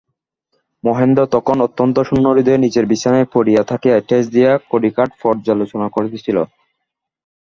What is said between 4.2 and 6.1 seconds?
দিয়া কড়িকাঠ পর্যালোচনা